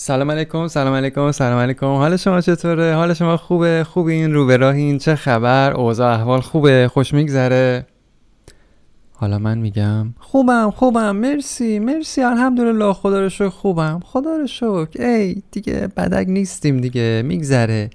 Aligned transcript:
سلام 0.00 0.30
علیکم 0.30 0.68
سلام 0.68 0.94
علیکم 0.94 1.32
سلام 1.32 1.58
علیکم. 1.58 1.86
حال 1.86 2.16
شما 2.16 2.40
چطوره؟ 2.40 2.94
حال 2.94 3.14
شما 3.14 3.36
خوبه؟ 3.36 3.84
خوبین؟ 3.84 4.34
رو 4.34 4.46
به 4.46 4.56
راهین؟ 4.56 4.98
چه 4.98 5.14
خبر؟ 5.14 5.72
اوضاع 5.72 6.14
احوال 6.14 6.40
خوبه؟ 6.40 6.88
خوش 6.92 7.14
میگذره؟ 7.14 7.86
حالا 9.12 9.38
من 9.38 9.58
میگم. 9.58 10.14
خوبم 10.18 10.70
خوبم. 10.70 11.16
مرسی 11.16 11.78
مرسی. 11.78 12.22
الحمدلله. 12.22 12.92
خدا 12.92 13.20
رو 13.20 13.28
شکر 13.28 13.48
خوبم. 13.48 14.00
خدا 14.04 14.36
رو 14.36 14.46
شکر. 14.46 14.88
ای 14.98 15.42
دیگه 15.50 15.88
بدک 15.96 16.26
نیستیم 16.28 16.80
دیگه. 16.80 17.22
میگذره. 17.24 17.90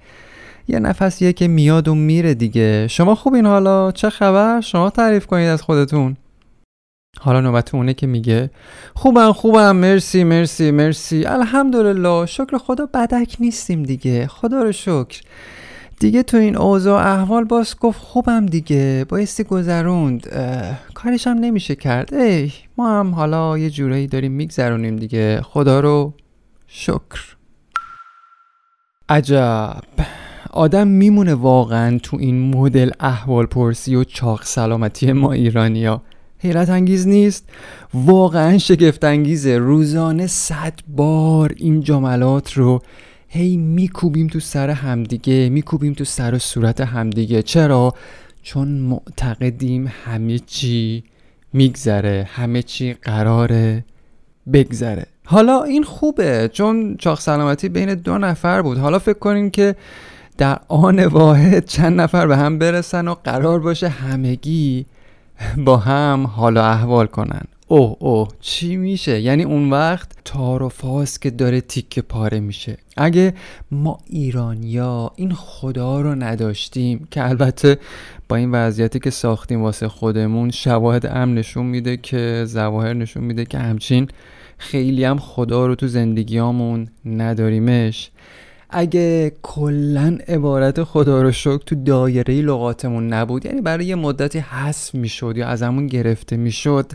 یه 0.67 0.79
نفسیه 0.79 1.33
که 1.33 1.47
میاد 1.47 1.87
و 1.87 1.95
میره 1.95 2.33
دیگه. 2.33 2.87
شما 2.87 3.15
خوبین 3.15 3.45
حالا؟ 3.45 3.91
چه 3.91 4.09
خبر؟ 4.09 4.61
شما 4.61 4.89
تعریف 4.89 5.25
کنید 5.25 5.49
از 5.49 5.61
خودتون. 5.61 6.17
حالا 7.19 7.41
نوبت 7.41 7.75
اونه 7.75 7.93
که 7.93 8.07
میگه 8.07 8.49
خوبم 8.95 9.31
خوبم 9.31 9.75
مرسی 9.75 10.23
مرسی 10.23 10.71
مرسی. 10.71 11.25
الحمدلله 11.25 12.25
شکر 12.25 12.57
خدا 12.57 12.85
بدک 12.93 13.35
نیستیم 13.39 13.83
دیگه. 13.83 14.27
خدا 14.27 14.63
رو 14.63 14.71
شکر. 14.71 15.21
دیگه 15.99 16.23
تو 16.23 16.37
این 16.37 16.57
اوضاع 16.57 17.07
احوال 17.07 17.43
باز 17.43 17.75
گفت 17.79 17.99
خوبم 17.99 18.45
دیگه. 18.45 19.05
بایستی 19.09 19.43
گذروند. 19.43 20.27
کارش 20.93 21.27
هم 21.27 21.37
نمیشه 21.37 21.75
کرد. 21.75 22.13
ای 22.13 22.51
ما 22.77 22.99
هم 22.99 23.11
حالا 23.11 23.57
یه 23.57 23.69
جورایی 23.69 24.07
داریم 24.07 24.31
میگذرونیم 24.31 24.95
دیگه. 24.95 25.41
خدا 25.41 25.79
رو 25.79 26.13
شکر. 26.67 27.35
عجب. 29.09 29.83
آدم 30.51 30.87
میمونه 30.87 31.33
واقعا 31.33 31.99
تو 32.03 32.17
این 32.17 32.55
مدل 32.55 32.91
احوال 32.99 33.45
پرسی 33.45 33.95
و 33.95 34.03
چاق 34.03 34.43
سلامتی 34.43 35.11
ما 35.11 35.31
ایرانیا 35.31 36.01
حیرت 36.43 36.69
انگیز 36.69 37.07
نیست؟ 37.07 37.49
واقعا 37.93 38.57
شگفت 38.57 39.03
انگیزه 39.03 39.57
روزانه 39.57 40.27
صد 40.27 40.73
بار 40.87 41.53
این 41.57 41.81
جملات 41.81 42.53
رو 42.53 42.81
هی 43.27 43.57
میکوبیم 43.57 44.27
تو 44.27 44.39
سر 44.39 44.69
همدیگه 44.69 45.49
میکوبیم 45.49 45.93
تو 45.93 46.03
سر 46.03 46.35
و 46.35 46.39
صورت 46.39 46.81
همدیگه. 46.81 47.41
چرا؟ 47.41 47.93
چون 48.41 48.67
معتقدیم 48.67 49.91
همه 50.05 50.39
چی 50.39 51.03
میگذره 51.53 52.27
همه 52.33 52.61
چی 52.61 52.93
قراره 52.93 53.85
بگذره. 54.53 55.05
حالا 55.25 55.63
این 55.63 55.83
خوبه 55.83 56.49
چون 56.53 56.95
چاق 56.97 57.19
سلامتی 57.19 57.69
بین 57.69 57.93
دو 57.93 58.17
نفر 58.17 58.61
بود. 58.61 58.77
حالا 58.77 58.99
فکر 58.99 59.19
کنیم 59.19 59.49
که 59.49 59.75
در 60.37 60.59
آن 60.67 61.05
واحد 61.05 61.65
چند 61.65 62.01
نفر 62.01 62.27
به 62.27 62.37
هم 62.37 62.59
برسن 62.59 63.07
و 63.07 63.13
قرار 63.13 63.59
باشه 63.59 63.87
همگی 63.87 64.85
با 65.57 65.77
هم 65.77 66.27
حال 66.27 66.57
و 66.57 66.61
احوال 66.61 67.05
کنن. 67.05 67.41
اوه 67.67 67.95
اوه 67.99 68.27
چی 68.41 68.75
میشه؟ 68.75 69.21
یعنی 69.21 69.43
اون 69.43 69.69
وقت 69.69 70.11
تار 70.25 70.63
و 70.63 70.69
فاس 70.69 71.19
که 71.19 71.29
داره 71.29 71.61
تیکه 71.61 72.01
پاره 72.01 72.39
میشه. 72.39 72.77
اگه 72.97 73.33
ما 73.71 73.99
ایرانیا 74.09 75.11
این 75.15 75.33
خدا 75.33 76.01
رو 76.01 76.15
نداشتیم 76.15 77.07
که 77.11 77.29
البته 77.29 77.77
با 78.29 78.35
این 78.35 78.51
وضعیتی 78.51 78.99
که 78.99 79.09
ساختیم 79.09 79.61
واسه 79.61 79.87
خودمون 79.87 80.51
شواهد 80.51 81.05
امن 81.05 81.35
نشون 81.35 81.65
میده 81.65 81.97
که 81.97 82.43
زواهر 82.45 82.93
نشون 82.93 83.23
میده 83.23 83.45
که 83.45 83.57
همچین 83.57 84.07
خیلی 84.57 85.03
هم 85.03 85.17
خدا 85.17 85.67
رو 85.67 85.75
تو 85.75 85.87
زندگیامون 85.87 86.87
نداریمش. 87.05 88.11
اگه 88.73 89.31
کلا 89.41 90.17
عبارت 90.27 90.83
خدا 90.83 91.21
رو 91.21 91.31
شکر 91.31 91.57
تو 91.57 91.75
دایره 91.75 92.41
لغاتمون 92.41 93.13
نبود 93.13 93.45
یعنی 93.45 93.61
برای 93.61 93.85
یه 93.85 93.95
مدتی 93.95 94.39
حذف 94.39 94.95
می‌شد 94.95 95.33
یا 95.37 95.47
ازمون 95.47 95.87
گرفته 95.87 96.37
می‌شد 96.37 96.91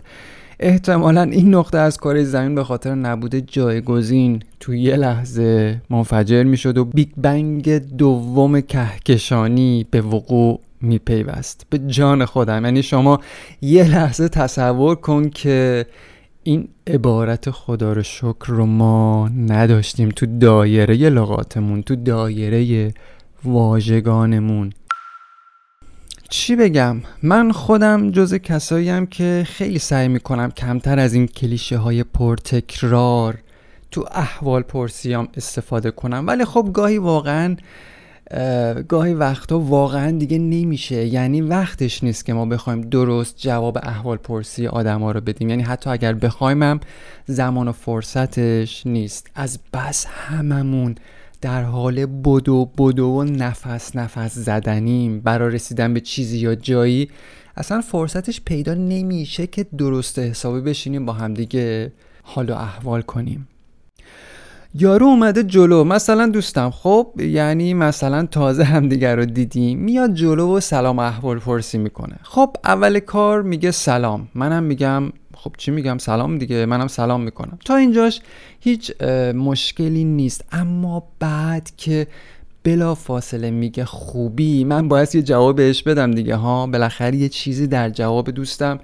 احتمالا 0.59 1.21
این 1.21 1.55
نقطه 1.55 1.77
از 1.77 1.97
کار 1.97 2.23
زمین 2.23 2.55
به 2.55 2.63
خاطر 2.63 2.95
نبود 2.95 3.35
جایگزین 3.35 4.43
تو 4.59 4.75
یه 4.75 4.95
لحظه 4.95 5.81
منفجر 5.89 6.43
می‌شد 6.43 6.77
و 6.77 6.85
بیگ 6.85 7.09
بنگ 7.17 7.77
دوم 7.97 8.61
کهکشانی 8.61 9.85
به 9.91 10.01
وقوع 10.01 10.59
میپیوست. 10.81 11.65
به 11.69 11.77
جان 11.77 12.25
خودم. 12.25 12.65
یعنی 12.65 12.83
شما 12.83 13.19
یه 13.61 13.83
لحظه 13.83 14.29
تصور 14.29 14.95
کن 14.95 15.29
که 15.29 15.85
این 16.49 16.67
عبارت 16.87 17.51
خدا 17.51 17.93
رو 17.93 18.03
شکر 18.03 18.45
رو 18.47 18.65
ما 18.65 19.29
نداشتیم 19.29 20.09
تو 20.09 20.25
دایره 20.25 20.95
لغاتمون 20.95 21.83
تو 21.83 21.95
دایره 21.95 22.93
واژگانمون. 23.43 24.73
چی 26.29 26.55
بگم؟ 26.55 27.01
من 27.23 27.51
خودم 27.51 28.11
جز 28.11 28.33
کساییم 28.33 29.05
که 29.05 29.43
خیلی 29.47 29.79
سعی 29.79 30.07
می‌کنم 30.07 30.51
کمتر 30.51 30.99
از 30.99 31.13
این 31.13 31.27
کلیشه 31.27 31.77
های 31.77 32.03
پرتکرار 32.03 33.39
تو 33.91 34.05
احوال 34.11 34.61
پرسیام 34.61 35.27
استفاده 35.37 35.91
کنم. 35.91 36.23
ولی 36.27 36.45
خب 36.45 36.69
گاهی 36.73 36.97
واقعا 36.97 37.55
گاهی 38.87 39.13
وقتا 39.13 39.59
واقعا 39.59 40.11
دیگه 40.11 40.37
نمیشه. 40.37 41.05
یعنی 41.05 41.41
وقتش 41.41 42.03
نیست 42.03 42.25
که 42.25 42.33
ما 42.33 42.45
بخوایم 42.45 42.81
درست 42.81 43.37
جواب 43.37 43.77
احوال 43.83 44.17
پرسی 44.17 44.67
آدم 44.67 45.01
ها 45.01 45.11
رو 45.11 45.21
بدیم. 45.21 45.49
یعنی 45.49 45.63
حتی 45.63 45.89
اگر 45.89 46.13
بخوایم 46.13 46.63
هم 46.63 46.79
زمان 47.25 47.67
و 47.67 47.71
فرصتش 47.71 48.87
نیست. 48.87 49.29
از 49.35 49.59
بس 49.73 50.05
هممون 50.05 50.95
در 51.41 51.63
حال 51.63 52.05
بدو 52.05 52.65
بدو 52.77 53.05
و 53.05 53.23
نفس 53.23 53.95
نفس 53.95 54.35
زدنیم. 54.35 55.19
برای 55.19 55.55
رسیدن 55.55 55.93
به 55.93 55.99
چیزی 55.99 56.37
یا 56.37 56.55
جایی 56.55 57.09
اصلا 57.57 57.81
فرصتش 57.81 58.41
پیدا 58.41 58.73
نمیشه 58.73 59.47
که 59.47 59.65
درست 59.77 60.19
حسابی 60.19 60.61
بشینیم 60.61 61.05
با 61.05 61.13
همدیگه 61.13 61.91
حال 62.23 62.49
و 62.49 62.53
احوال 62.53 63.01
کنیم. 63.01 63.47
یارو 64.73 65.05
اومده 65.05 65.43
جلو. 65.43 65.83
مثلا 65.83 66.27
دوستم 66.27 66.69
خب 66.69 67.13
یعنی 67.17 67.73
مثلا 67.73 68.25
تازه 68.25 68.63
همدیگر 68.63 69.15
رو 69.15 69.25
دیدیم. 69.25 69.79
میاد 69.79 70.13
جلو 70.13 70.57
و 70.57 70.59
سلام 70.59 70.99
احوال 70.99 71.39
پرسی 71.39 71.77
می‌کنه. 71.77 72.15
خب 72.23 72.55
اول 72.65 72.99
کار 72.99 73.41
میگه 73.41 73.71
سلام. 73.71 74.27
منم 74.35 74.63
میگم 74.63 75.03
خب 75.33 75.51
چی 75.57 75.71
میگم؟ 75.71 75.97
سلام 75.97 76.37
دیگه. 76.37 76.65
منم 76.65 76.87
سلام 76.87 77.21
می‌کنم. 77.21 77.59
تا 77.65 77.75
اینجاش 77.75 78.21
هیچ 78.59 79.01
مشکلی 79.35 80.03
نیست. 80.03 80.45
اما 80.51 81.03
بعد 81.19 81.71
که 81.77 82.07
بلا 82.63 82.95
فاصله 82.95 83.51
میگه 83.51 83.85
خوبی 83.85 84.63
من 84.63 84.87
باید 84.87 85.15
یه 85.15 85.21
جواب 85.21 85.61
بدم 85.61 86.11
دیگه 86.11 86.35
ها. 86.35 86.67
بالاخره 86.67 87.15
یه 87.15 87.29
چیزی 87.29 87.67
در 87.67 87.89
جواب 87.89 88.29
دوستم 88.29 88.79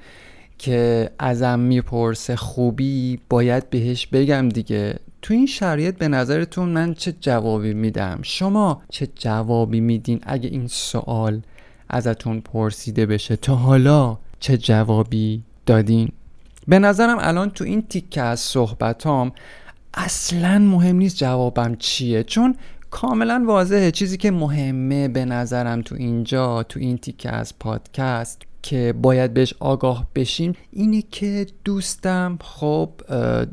که 0.58 1.10
ازم 1.20 1.60
می‌پرسه 1.60 2.36
خوبی 2.36 3.20
باید 3.30 3.70
بهش 3.70 4.08
بگم 4.08 4.50
دیگه. 4.50 5.00
تو 5.26 5.34
این 5.34 5.46
شرایط 5.46 5.98
به 5.98 6.08
نظرتون 6.08 6.70
من 6.70 6.94
چه 6.94 7.12
جوابی 7.12 7.74
میدم؟ 7.74 8.20
شما 8.22 8.82
چه 8.90 9.08
جوابی 9.16 9.80
میدین 9.80 10.20
اگه 10.24 10.50
این 10.50 10.68
سوال 10.68 11.42
ازتون 11.90 12.42
پرسیده 12.42 13.06
بشه؟ 13.06 13.36
تا 13.36 13.56
حالا 13.56 14.18
چه 14.40 14.58
جوابی 14.58 15.44
دادین؟ 15.66 16.10
به 16.68 16.80
نظرم 16.80 17.18
الان 17.20 17.50
تو 17.50 17.64
این 17.64 17.82
تیکه 17.82 18.22
از 18.22 18.40
صحبتام 18.40 19.32
اصلا 19.94 20.60
مهم 20.60 20.96
نیست 20.96 21.18
جوابم 21.18 21.76
چیه 21.76 22.24
چون 22.24 22.56
کاملا 22.92 23.44
واضحه. 23.48 23.92
چیزی 23.92 24.18
که 24.18 24.32
مهمه 24.32 25.08
به 25.08 25.26
نظرم 25.26 25.82
تو 25.82 25.96
اینجا 25.96 26.64
تو 26.64 26.80
این 26.80 26.98
تیکه 26.98 27.30
از 27.30 27.60
پادکست 27.60 28.42
که 28.66 28.94
باید 29.02 29.34
بهش 29.34 29.54
آگاه 29.60 30.08
بشیم 30.16 30.54
اینه 30.72 31.02
که 31.02 31.46
دوستم 31.64 32.38
خب 32.42 32.90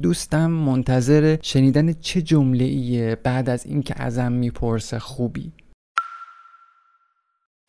دوستم 0.03 0.51
منتظر 0.51 1.37
شنیدن 1.43 1.93
چه 1.93 2.23
جمله 2.23 2.65
ایه 2.65 3.17
بعد 3.23 3.49
از 3.49 3.67
اینکه 3.67 4.03
ازم 4.03 4.33
می‌پرسه 4.33 4.99
خوبی. 4.99 5.53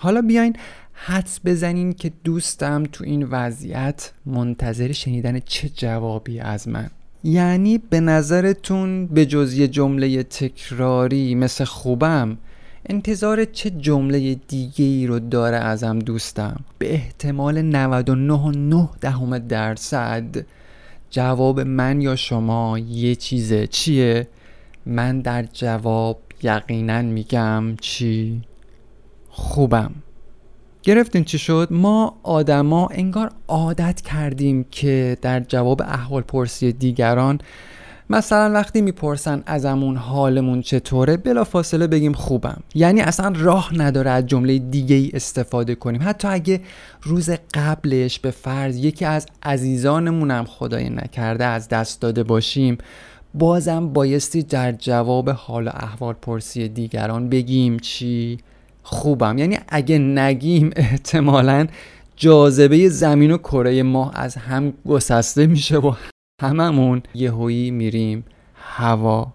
حالا 0.02 0.22
بیاین 0.22 0.56
حدس 0.94 1.40
بزنین 1.46 1.94
که 1.94 2.12
دوستم 2.24 2.84
تو 2.84 3.04
این 3.04 3.24
وضعیت 3.24 4.12
منتظر 4.26 4.92
شنیدن 4.92 5.40
چه 5.40 5.70
جوابی 5.70 6.40
از 6.40 6.68
من. 6.68 6.90
یعنی 7.24 7.78
به 7.78 8.00
نظرتون 8.00 9.08
به 9.08 9.26
جز 9.26 9.54
یه 9.54 9.68
جمله 9.68 10.24
تکراری 10.24 11.36
مثل 11.36 11.64
خوبم 11.64 12.38
انتظار 12.86 13.46
چه 13.46 13.70
جمله 13.70 14.36
دیگه 14.48 14.86
ای 14.86 15.08
رو 15.08 15.20
داره 15.20 15.58
ازم 15.58 16.00
دوستم؟ 16.00 16.60
به 16.80 16.94
احتمال 16.94 17.62
99 17.62 18.90
دهم 19.02 19.38
درصد 19.38 20.46
جواب 21.10 21.60
من 21.60 22.02
یا 22.02 22.16
شما 22.16 22.80
یه 22.80 23.16
چیزه 23.16 23.68
چیه؟ 23.68 24.28
من 24.86 25.20
در 25.20 25.44
جواب 25.44 26.20
یقینا 26.44 27.02
میگم 27.02 27.76
چی؟ 27.82 28.42
خوبم. 29.30 29.92
گرفتین 30.84 31.24
چی 31.24 31.38
شد؟ 31.38 31.68
ما 31.72 32.20
آدما 32.24 32.88
انگار 32.88 33.32
عادت 33.48 34.02
کردیم 34.02 34.66
که 34.72 35.18
در 35.22 35.40
جواب 35.40 35.82
احوال 35.82 36.22
پرسی 36.22 36.72
دیگران 36.72 37.40
مثلا 38.10 38.54
وقتی 38.54 38.82
می‌پرسن 38.82 39.44
ازمون 39.46 39.98
حالمون 39.98 40.62
چطوره 40.62 41.18
بلا 41.18 41.44
فاصله 41.44 41.88
بگیم 41.88 42.14
خوبم. 42.14 42.64
یعنی 42.76 43.02
اصلا 43.02 43.34
راه 43.36 43.70
نداره 43.78 44.12
از 44.12 44.26
جمله 44.26 44.60
دیگه 44.60 44.96
ای 44.96 45.12
استفاده 45.14 45.76
کنیم. 45.76 46.02
حتی 46.04 46.28
اگه 46.28 46.62
روز 47.04 47.30
قبلش 47.54 48.20
به 48.20 48.32
فرض 48.32 48.78
یکی 48.78 49.06
از 49.06 49.26
عزیزانمون 49.44 50.32
هم 50.32 50.46
خدای 50.46 50.90
نکرده 50.90 51.46
از 51.46 51.70
دست 51.70 52.02
داده 52.02 52.24
باشیم 52.24 52.78
بازم 53.34 53.94
بایستی 53.94 54.44
در 54.44 54.72
جواب 54.72 55.30
حال 55.30 55.68
و 55.68 55.72
احوال 55.74 56.14
پرسی 56.14 56.68
دیگران 56.68 57.30
بگیم 57.30 57.80
چی؟ 57.80 58.38
خوبم. 58.84 59.38
یعنی 59.38 59.58
اگه 59.70 59.98
نگیم 59.98 60.70
احتمالا 60.76 61.68
جاذبه 62.16 62.90
زمین 62.90 63.32
و 63.32 63.38
کره 63.38 63.84
ماه 63.84 64.12
از 64.16 64.36
هم 64.36 64.74
گسسته 64.86 65.48
میشه 65.48 65.78
و 65.78 65.94
هممون 66.44 67.04
یهویی 67.14 67.72
میریم 67.72 68.26
هوا. 68.56 69.34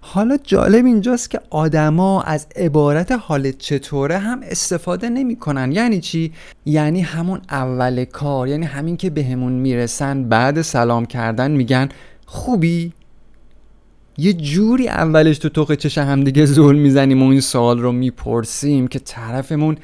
حالا 0.00 0.36
جالب 0.42 0.84
اینجاست 0.84 1.30
که 1.30 1.40
آدما 1.50 2.22
از 2.22 2.46
عبارت 2.56 3.12
حالت 3.12 3.58
چطوره 3.58 4.18
هم 4.18 4.40
استفاده 4.42 5.08
نمی‌کنن. 5.08 5.72
یعنی 5.72 6.00
چی؟ 6.00 6.32
یعنی 6.66 7.00
همون 7.00 7.40
اول 7.50 8.04
کار 8.04 8.48
یعنی 8.48 8.66
همین 8.66 8.96
که 8.96 9.10
بهمون 9.10 9.52
می‌رسن 9.52 10.24
بعد 10.28 10.62
سلام 10.62 11.06
کردن 11.06 11.50
میگن 11.50 11.88
خوبی؟ 12.26 12.92
یه 14.18 14.32
جوری 14.32 14.88
اولش 14.88 15.38
تو 15.38 15.48
توق 15.48 15.74
چش 15.74 15.98
هم 15.98 16.24
دیگه 16.24 16.46
زول 16.46 16.76
می‌زنیم 16.76 17.22
و 17.22 17.28
این 17.28 17.40
سوال 17.40 17.78
رو 17.78 17.92
می‌پرسیم 17.92 18.88
که 18.88 18.98
طرفمون 18.98 19.76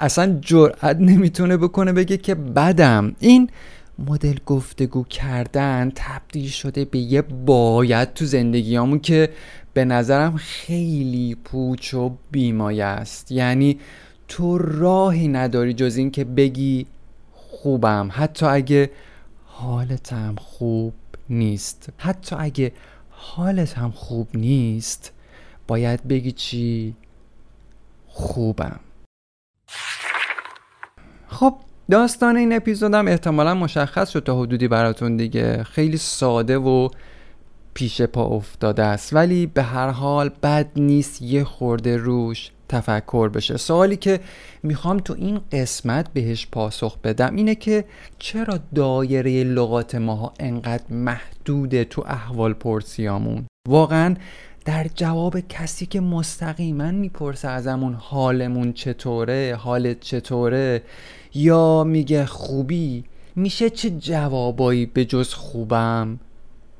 اصلا 0.00 0.38
جرأت 0.40 0.96
نمی‌تونه 1.00 1.56
بکنه 1.56 1.92
بگه 1.92 2.16
که 2.16 2.34
بدم. 2.34 3.16
این 3.18 3.50
مدل 3.98 4.38
گفتگو 4.46 5.04
کردن 5.04 5.92
تبدیل 5.94 6.48
شده 6.48 6.84
به 6.84 6.98
یه 6.98 7.22
باید 7.22 8.14
تو 8.14 8.24
زندگیامون 8.24 9.00
که 9.00 9.30
به 9.72 9.84
نظرم 9.84 10.36
خیلی 10.36 11.34
پوچ 11.34 11.94
و 11.94 12.16
بیمایه 12.30 12.84
است. 12.84 13.32
یعنی 13.32 13.78
تو 14.28 14.58
راهی 14.58 15.28
نداری 15.28 15.74
جز 15.74 15.96
این 15.96 16.10
که 16.10 16.24
بگی 16.24 16.86
خوبم. 17.32 18.08
حتی 18.12 18.46
اگه 18.46 18.90
حالتم 19.44 20.34
خوب 20.38 20.94
نیست. 21.28 21.88
حتی 21.98 22.36
اگه 22.38 22.72
حالت 23.10 23.78
هم 23.78 23.90
خوب 23.90 24.28
نیست 24.34 25.12
باید 25.66 26.08
بگی 26.08 26.32
چی؟ 26.32 26.94
خوبم. 28.06 28.80
خب 31.28 31.54
داستان 31.90 32.36
این 32.36 32.52
اپیزودم 32.52 33.08
احتمالا 33.08 33.54
مشخص 33.54 34.10
شد 34.10 34.22
تا 34.22 34.40
حدودی 34.40 34.68
براتون 34.68 35.16
دیگه. 35.16 35.62
خیلی 35.62 35.96
ساده 35.96 36.58
و 36.58 36.88
پیش 37.74 38.02
پا 38.02 38.24
افتاده 38.24 38.84
است. 38.84 39.12
ولی 39.12 39.46
به 39.46 39.62
هر 39.62 39.90
حال 39.90 40.28
بد 40.28 40.68
نیست 40.76 41.22
یه 41.22 41.44
خورده 41.44 41.96
روش 41.96 42.50
تفکر 42.68 43.28
بشه. 43.28 43.56
سوالی 43.56 43.96
که 43.96 44.20
می‌خوام 44.62 44.98
تو 44.98 45.14
این 45.18 45.40
قسمت 45.52 46.12
بهش 46.12 46.46
پاسخ 46.52 46.98
بدم 46.98 47.36
اینه 47.36 47.54
که 47.54 47.84
چرا 48.18 48.58
دایره 48.74 49.44
لغات 49.44 49.94
ماها 49.94 50.32
انقدر 50.40 50.84
محدوده 50.90 51.84
تو 51.84 52.04
احوال 52.06 52.52
پرسیامون؟ 52.52 53.46
واقعا 53.68 54.14
در 54.64 54.86
جواب 54.94 55.40
کسی 55.40 55.86
که 55.86 56.00
مستقیما 56.00 56.90
می‌پرسه 56.90 57.48
ازمون 57.48 57.94
حالمون 57.94 58.72
چطوره 58.72 59.58
حالت 59.60 60.00
چطوره 60.00 60.82
یا 61.36 61.84
میگه 61.84 62.26
خوبی؟ 62.26 63.04
میشه 63.36 63.70
چه 63.70 63.90
جوابایی 63.90 64.86
به 64.86 65.04
جز 65.04 65.34
خوبم؟ 65.34 66.18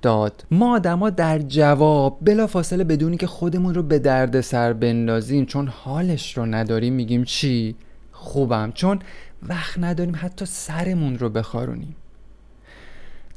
داد. 0.03 0.45
ما 0.51 0.75
آدما 0.75 1.11
در 1.11 1.39
جواب 1.39 2.19
بلا 2.23 2.47
فاصله 2.47 2.85
بدونی 2.85 3.17
که 3.17 3.27
خودمون 3.27 3.75
رو 3.75 3.83
به 3.83 3.99
درد 3.99 4.41
سر 4.41 4.73
بندازیم 4.73 5.47
چون 5.47 5.69
حالش 5.69 6.39
رو 6.39 6.47
نداریم 6.47 6.93
میگیم 6.93 7.25
چی؟ 7.25 7.75
خوبم. 8.13 8.73
چون 8.75 8.99
وقت 9.43 9.79
نداریم 9.79 10.15
حتی 10.17 10.45
سرمون 10.45 11.19
رو 11.19 11.29
بخارونیم. 11.29 11.97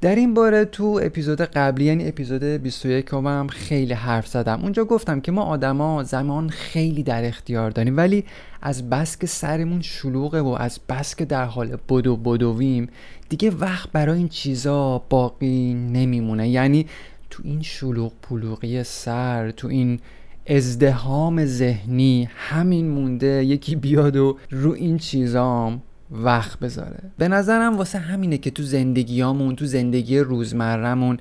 در 0.01 0.15
این 0.15 0.33
باره 0.33 0.65
تو 0.65 0.99
اپیزود 1.03 1.41
قبلی 1.41 1.85
یعنی 1.85 2.07
اپیزود 2.07 2.43
21 2.43 3.09
هم 3.13 3.47
خیلی 3.47 3.93
حرف 3.93 4.27
زدم. 4.27 4.59
اونجا 4.61 4.85
گفتم 4.85 5.21
که 5.21 5.31
ما 5.31 5.43
آدما 5.43 6.03
زمان 6.03 6.49
خیلی 6.49 7.03
در 7.03 7.25
اختیار 7.25 7.71
داریم 7.71 7.97
ولی 7.97 8.25
از 8.61 8.89
بس 8.89 9.17
که 9.17 9.27
سرمون 9.27 9.81
شلوغه 9.81 10.41
و 10.41 10.47
از 10.59 10.79
بس 10.89 11.15
که 11.15 11.25
در 11.25 11.45
حال 11.45 11.77
بدو 11.89 12.17
بدویم 12.17 12.87
دیگه 13.29 13.49
وقت 13.49 13.91
برای 13.91 14.17
این 14.17 14.29
چیزا 14.29 15.03
باقی 15.09 15.73
نمیمونه. 15.73 16.49
یعنی 16.49 16.85
تو 17.29 17.43
این 17.45 17.61
شلوغ 17.61 18.11
پلوغی 18.21 18.83
سر 18.83 19.51
تو 19.51 19.67
این 19.67 19.99
ازدهام 20.47 21.45
ذهنی 21.45 22.29
همین 22.35 22.89
مونده 22.89 23.45
یکی 23.45 23.75
بیاد 23.75 24.15
و 24.15 24.37
رو 24.51 24.71
این 24.71 24.97
چیزام 24.97 25.81
وقت 26.11 26.59
بذاره. 26.59 26.99
به 27.17 27.27
نظرم 27.27 27.77
واسه 27.77 27.99
همینه 27.99 28.37
که 28.37 28.51
تو 28.51 28.63
زندگیامون 28.63 29.55
تو 29.55 29.65
زندگی 29.65 30.19
روزمرهمون 30.19 31.17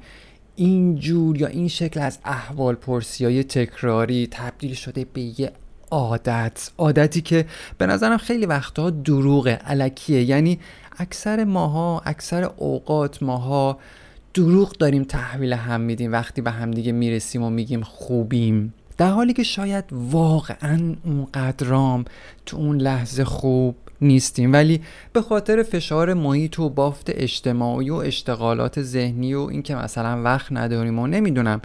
این 0.57 0.95
جور 0.95 1.37
یا 1.37 1.47
این 1.47 1.69
شکل 1.69 2.01
از 2.01 2.19
احوال 2.25 2.75
پرسی 2.75 3.25
های 3.25 3.45
تکراری 3.45 4.29
تبدیل 4.31 4.75
شده 4.75 5.07
به 5.13 5.41
یه 5.41 5.53
عادت. 5.91 6.71
عادتی 6.79 7.21
که 7.21 7.47
به 7.79 7.87
نظرم 7.87 8.17
خیلی 8.17 8.47
وقتها 8.47 8.91
دروغه 8.91 9.51
علکیه. 9.51 10.23
یعنی 10.23 10.59
اکثر 10.99 11.45
ماها 11.45 12.03
اکثر 12.05 12.45
اوقات 12.57 13.23
ماها 13.23 13.79
دروغ 14.35 14.73
داریم 14.73 15.05
تحویل 15.05 15.53
هم 15.53 15.81
میدیم. 15.81 16.13
وقتی 16.13 16.41
به 16.41 16.51
همدیگه 16.51 16.93
می‌رسیم 16.93 17.43
و 17.43 17.51
میگیم 17.51 17.83
خوبیم. 17.83 18.75
در 18.99 19.11
حالی 19.11 19.33
که 19.33 19.43
شاید 19.43 19.85
واقعا 19.93 20.97
اون 21.05 21.25
قدرام 21.25 22.05
تو 22.47 22.57
اون 22.57 22.81
لحظه 22.81 23.25
خوب 23.25 23.77
نیستیم. 24.01 24.53
ولی 24.53 24.81
به 25.13 25.23
خاطر 25.23 25.63
فشار 25.63 26.15
محیط 26.15 26.59
و 26.59 26.69
بافت 26.69 27.11
اجتماعی 27.11 27.91
و 27.91 27.95
اشتغالات 27.95 28.83
ذهنی 28.83 29.35
و 29.35 29.41
اینکه 29.41 29.75
مثلا 29.75 30.23
وقت 30.23 30.53
نداریم 30.53 30.99
و 30.99 31.07
نمی‌دونم 31.07 31.61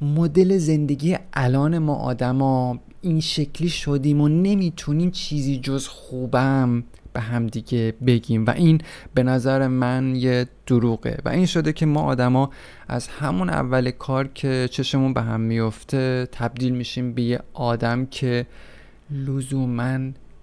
مدل 0.00 0.58
زندگی 0.58 1.16
الان 1.32 1.78
ما 1.78 1.94
آدما 1.94 2.78
این 3.00 3.20
شکلی 3.20 3.68
شدیم 3.68 4.20
و 4.20 4.28
نمی‌تونیم 4.28 5.10
چیزی 5.10 5.58
جز 5.58 5.86
خوبم 5.86 6.84
به 7.12 7.20
همدیگه 7.20 7.94
بگیم. 8.06 8.46
و 8.46 8.50
این 8.50 8.80
به 9.14 9.22
نظر 9.22 9.66
من 9.66 10.14
یه 10.16 10.46
دروغه. 10.66 11.18
و 11.24 11.28
این 11.28 11.46
شده 11.46 11.72
که 11.72 11.86
ما 11.86 12.02
آدما 12.02 12.50
از 12.88 13.08
همون 13.08 13.50
اول 13.50 13.90
کار 13.90 14.28
که 14.34 14.68
چشمون 14.70 15.14
به 15.14 15.22
هم 15.22 15.40
میفته 15.40 16.28
تبدیل 16.32 16.74
میشیم 16.74 17.12
به 17.12 17.22
یه 17.22 17.40
آدم 17.54 18.06
که 18.06 18.46
لزوما 19.10 19.98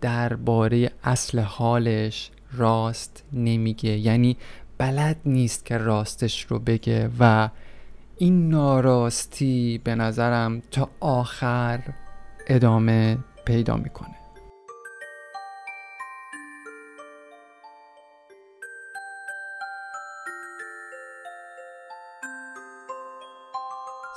درباره 0.06 0.92
اصل 1.04 1.40
حالش 1.40 2.32
راست 2.54 3.24
نمیگه. 3.34 3.90
یعنی 3.90 4.38
بلد 4.78 5.18
نیست 5.26 5.66
که 5.66 5.78
راستش 5.78 6.46
رو 6.46 6.60
بگه 6.60 7.10
و 7.20 7.50
این 8.18 8.50
ناراستی 8.50 9.82
به 9.84 9.96
نظرم 9.96 10.62
تا 10.72 10.90
آخر 11.00 11.80
ادامه 12.48 13.18
پیدا 13.46 13.78
می‌کنه. 13.78 14.16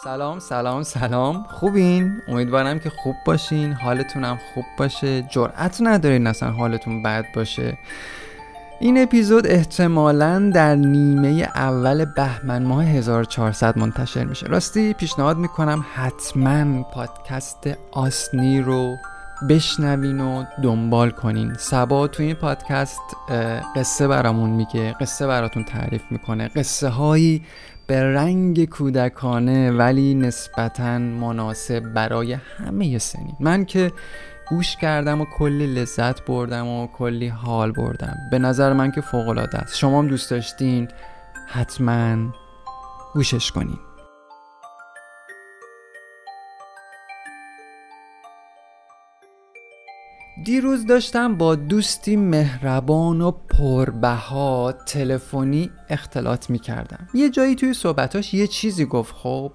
سلام 0.04 0.38
سلام 0.38 0.82
سلام. 0.82 1.44
خوبین؟ 1.50 2.22
امیدوارم 2.28 2.78
که 2.78 2.90
خوب 2.90 3.16
باشین. 3.26 3.72
حالتونم 3.72 4.38
خوب 4.54 4.64
باشه. 4.78 5.22
جرأت 5.22 5.78
ندارین 5.80 6.26
اصلا 6.26 6.50
حالتون 6.50 7.02
بد 7.02 7.24
باشه. 7.34 7.78
این 8.80 9.02
اپیزود 9.02 9.46
احتمالا 9.46 10.50
در 10.54 10.74
نیمه 10.74 11.48
اول 11.54 12.04
بهمن 12.04 12.62
ماه 12.62 12.84
1400 12.84 13.78
منتشر 13.78 14.24
میشه. 14.24 14.46
راستی 14.46 14.92
پیشنهاد 14.92 15.36
می‌کنم 15.36 15.84
حتما 15.94 16.82
پادکست 16.82 17.68
آسنی 17.92 18.60
رو 18.60 18.96
بشنوین 19.48 20.20
و 20.20 20.44
دنبال 20.62 21.10
کنین. 21.10 21.54
سبا 21.54 22.08
تو 22.08 22.22
این 22.22 22.34
پادکست 22.34 23.00
قصه 23.76 24.08
برامون 24.08 24.50
میگه 24.50 24.92
قصه 25.00 25.26
براتون 25.26 25.64
تعریف 25.64 26.02
می‌کنه. 26.10 26.48
قصه 26.48 26.88
هایی 26.88 27.44
به 27.88 28.14
رنگ 28.14 28.68
کودکانه 28.68 29.70
ولی 29.70 30.14
نسبتا 30.14 30.98
مناسب 30.98 31.80
برای 31.80 32.32
همه 32.32 32.98
سنین. 32.98 33.36
من 33.40 33.64
که 33.64 33.92
گوش 34.48 34.76
کردم 34.76 35.20
و 35.20 35.24
کلی 35.38 35.66
لذت 35.66 36.24
بردم 36.24 36.66
و 36.66 36.86
کلی 36.86 37.28
حال 37.28 37.72
بردم. 37.72 38.16
به 38.30 38.38
نظر 38.38 38.72
من 38.72 38.90
که 38.90 39.00
فوق 39.00 39.28
العاده 39.28 39.58
است. 39.58 39.76
شما 39.76 39.98
هم 39.98 40.08
دوست 40.08 40.30
داشتین 40.30 40.88
حتما 41.46 42.16
گوشش 43.14 43.52
کنین. 43.52 43.78
دیروز 50.44 50.86
داشتم 50.86 51.34
با 51.34 51.54
دوستی 51.54 52.16
مهربان 52.16 53.20
و 53.20 53.30
پربها 53.30 54.74
تلفنی 54.86 55.70
اختلاط 55.88 56.50
می 56.50 56.58
کردم 56.58 57.08
یه 57.14 57.30
جایی 57.30 57.54
توی 57.54 57.74
صحبتاش 57.74 58.34
یه 58.34 58.46
چیزی 58.46 58.84
گفت 58.84 59.14
خب 59.14 59.52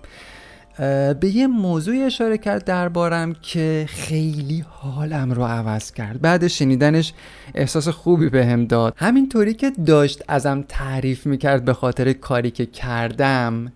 به 1.19 1.31
یه 1.35 1.47
موضوعی 1.47 2.01
اشاره 2.01 2.37
کرد 2.37 2.65
دربارم 2.65 3.33
که 3.41 3.85
خیلی 3.89 4.65
حالم 4.69 5.31
رو 5.31 5.43
عوض 5.43 5.91
کرد. 5.91 6.21
بعد 6.21 6.47
شنیدنش 6.47 7.13
احساس 7.55 7.87
خوبی 7.87 8.29
بهم 8.29 8.61
به 8.61 8.65
داد. 8.65 8.93
همینطوری 8.97 9.53
که 9.53 9.71
داشت 9.85 10.23
ازم 10.27 10.65
تعریف 10.67 11.25
می‌کرد 11.25 11.65
به 11.65 11.73
خاطر 11.73 12.13
کاری 12.13 12.51
که 12.51 12.65
کردم 12.65 13.71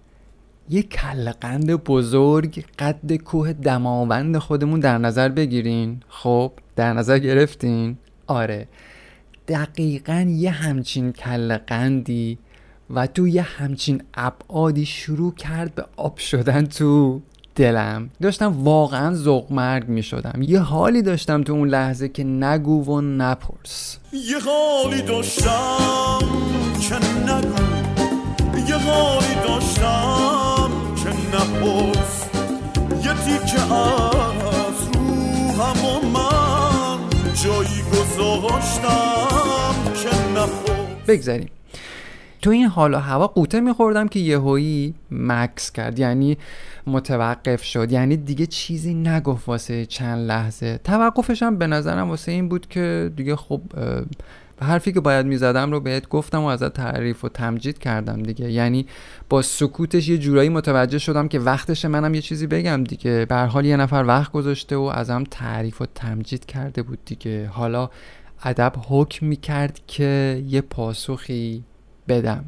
یه 0.69 0.83
کلقند 0.83 1.71
بزرگ 1.73 2.65
قد 2.79 3.15
کوه 3.15 3.53
دماوند 3.53 4.37
خودمون 4.37 4.79
در 4.79 4.97
نظر 4.97 5.29
بگیرین. 5.29 5.99
خب 6.09 6.51
در 6.77 6.93
نظر 6.93 7.19
گرفتین؟ 7.19 7.98
آره. 8.27 8.67
دقیقا 9.48 10.25
یه 10.29 10.51
همچین 10.51 11.12
کلقندی 11.12 12.38
و 12.89 13.07
تو 13.07 13.27
یه 13.27 13.41
همچین 13.41 14.03
ابعادی 14.13 14.86
شروع 14.86 15.34
کرد 15.34 15.75
به 15.75 15.86
آب 15.98 16.17
شدن 16.17 16.65
تو 16.65 17.22
دلم. 17.55 18.10
داشتم 18.22 18.63
واقعا 18.63 19.15
ذوق 19.15 19.51
مرگ 19.51 19.88
می 19.88 20.03
شدم 20.03 20.41
یه 20.41 20.60
حالی 20.60 21.01
داشتم 21.01 21.43
تو 21.43 21.53
اون 21.53 21.69
لحظه 21.69 22.10
که 22.10 22.24
نگو 22.24 22.84
و 22.84 23.01
نپرس. 23.01 23.98
یه 24.13 24.39
حالی 24.39 25.01
داشتم 25.01 26.19
که 26.81 26.96
نگو. 26.96 27.63
یه 28.69 28.77
حالی 28.77 29.36
داشتم 29.48 30.69
که 30.96 31.10
نپرس. 31.10 32.29
یه 33.05 33.13
تیکه 33.13 33.74
از 33.74 34.96
روحم 34.96 35.86
و 35.86 36.07
من 36.07 36.46
جایی 37.44 37.82
گذاشتم 37.91 39.27
که 39.94 40.10
بگذاریم. 41.08 41.50
تو 42.41 42.50
این 42.50 42.65
حال 42.65 42.94
و 42.94 42.98
هوا 42.98 43.27
قوطه 43.27 43.60
میخوردم 43.60 44.08
که 44.08 44.20
یهویی 44.20 44.94
مکس 45.12 45.72
کرد. 45.72 46.00
یعنی 46.00 46.38
متوقف 46.88 47.63
شد. 47.63 47.91
یعنی 47.91 48.17
دیگه 48.17 48.46
چیزی 48.46 48.94
نگفت 48.94 49.48
واسه 49.48 49.86
چند 49.86 50.27
لحظه. 50.27 50.79
توقفش 50.84 51.44
هم 51.44 51.58
به 51.58 51.67
نظرم 51.67 52.10
واسه 52.10 52.32
این 52.32 52.50
بود 52.50 52.67
که 52.67 53.12
دیگه 53.15 53.36
خب 53.36 53.62
حرفی 54.61 54.91
که 54.91 54.99
باید 54.99 55.25
می‌زدم 55.25 55.71
رو 55.71 55.79
بهت 55.79 56.09
گفتم 56.09 56.41
و 56.41 56.45
ازت 56.45 56.73
تعریف 56.73 57.25
و 57.25 57.29
تمجید 57.29 57.79
کردم 57.79 58.23
دیگه. 58.23 58.51
یعنی 58.51 58.85
با 59.29 59.41
سکوتش 59.41 60.09
یه 60.09 60.17
جورایی 60.17 60.49
متوجه 60.49 60.97
شدم 60.97 61.27
که 61.27 61.39
وقتش 61.39 61.85
منم 61.85 62.13
یه 62.13 62.21
چیزی 62.21 62.47
بگم 62.47 62.83
دیگه. 62.83 63.25
به 63.29 63.35
حال 63.35 63.65
یه 63.65 63.77
نفر 63.77 64.03
وقت 64.07 64.31
گذاشته 64.31 64.75
و 64.75 64.81
ازم 64.81 65.23
تعریف 65.31 65.81
و 65.81 65.85
تمجید 65.85 66.45
کرده 66.45 66.81
بود 66.81 66.99
دیگه. 67.05 67.47
حالا 67.47 67.89
ادب 68.43 68.73
حکم 68.87 69.25
می‌کرد 69.25 69.79
که 69.87 70.43
یه 70.47 70.61
پاسخی 70.61 71.63
بدم. 72.07 72.45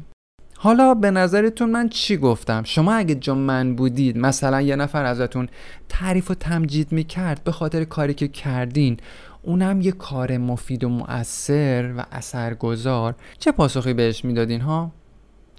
حالا 0.62 0.94
به 0.94 1.10
نظرتون 1.10 1.70
من 1.70 1.88
چی 1.88 2.16
گفتم؟ 2.16 2.62
شما 2.64 2.92
اگه 2.92 3.14
جا 3.14 3.34
من 3.34 3.76
بودید 3.76 4.18
مثلا 4.18 4.60
یه 4.60 4.76
نفر 4.76 5.04
ازتون 5.04 5.48
تعریف 5.88 6.30
و 6.30 6.34
تمجید 6.34 6.92
می‌کرد 6.92 7.44
به 7.44 7.52
خاطر 7.52 7.84
کاری 7.84 8.14
که 8.14 8.28
کردین 8.28 8.96
اونم 9.42 9.80
یه 9.80 9.92
کار 9.92 10.38
مفید 10.38 10.84
و 10.84 10.88
مؤثر 10.88 11.94
و 11.96 12.04
اثرگذار. 12.12 13.14
چه 13.38 13.52
پاسخی 13.52 13.92
بهش 13.92 14.24
می‌دادین 14.24 14.60
ها؟ 14.60 14.92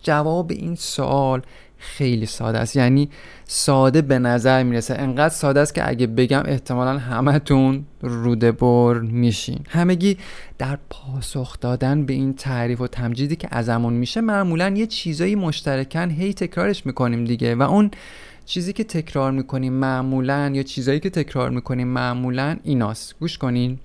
جواب 0.04 0.52
این 0.52 0.76
سوال 0.76 1.42
خیلی 1.78 2.26
ساده 2.26 2.58
است. 2.58 2.76
یعنی 2.76 3.10
ساده 3.46 4.02
به 4.02 4.20
نظر 4.20 4.64
می‌رسه. 4.64 4.96
انقدر 4.96 5.34
ساده 5.34 5.60
است 5.60 5.76
که 5.76 5.90
اگه 5.90 6.08
بگم 6.08 6.44
احتمالا 6.46 6.98
همتون 6.98 7.86
روده 8.02 8.52
بر 8.52 9.00
میشین. 9.00 9.60
همگی 9.70 10.18
در 10.58 10.78
پاسخ 10.90 11.60
دادن 11.60 12.06
به 12.06 12.14
این 12.14 12.34
تعریف 12.34 12.82
و 12.82 12.88
تمجیدی 12.88 13.36
که 13.36 13.48
ازمون 13.52 13.94
میشه 13.94 14.22
معمولا 14.22 14.70
یه 14.70 14.88
چیزایی 14.88 15.36
مشترکن 15.36 16.10
هی 16.10 16.34
تکرارش 16.34 16.86
می‌کنیم 16.86 17.26
دیگه. 17.26 17.56
و 17.56 17.62
اون 17.62 17.92
چیزی 18.52 18.74
که 18.74 18.84
تکرار 18.84 19.32
می‌کنیم 19.32 19.74
معمولا 19.74 20.52
یا 20.54 20.64
چیزایی 20.64 21.00
که 21.00 21.10
تکرار 21.10 21.50
می‌کنیم 21.50 21.88
معمولا 21.88 22.58
ایناست. 22.64 23.16
گوش 23.20 23.38
کنین. 23.38 23.80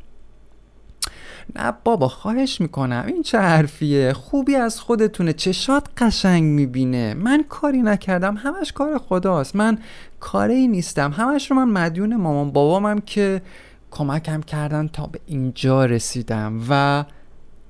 نه 1.57 1.73
بابا 1.85 2.09
خواهش 2.09 2.61
می‌کنم. 2.61 3.05
این 3.07 3.23
چه 3.23 3.39
حرفیه؟ 3.39 4.13
خوبی 4.13 4.55
از 4.55 4.81
خودتونه. 4.81 5.33
چشات 5.33 5.89
قشنگ 5.97 6.43
می‌بینه. 6.43 7.15
من 7.15 7.45
کاری 7.49 7.83
نکردم. 7.83 8.37
همش 8.37 8.73
کار 8.73 8.99
خداست. 8.99 9.57
من 9.57 9.79
کاری 10.21 10.69
نیستم. 10.69 11.13
همش 11.13 11.51
رو 11.51 11.57
من 11.57 11.69
مدیون 11.69 12.17
مامان 12.17 12.51
بابامم 12.51 13.01
که 13.01 13.43
کمکم 13.91 14.41
کردن 14.41 14.89
تا 14.89 15.07
به 15.07 15.21
اینجا 15.27 15.85
رسیدم. 15.85 16.61
و 16.69 17.05